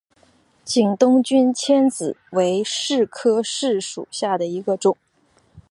[0.65, 4.97] 景东君迁子为柿科柿属下的一个种。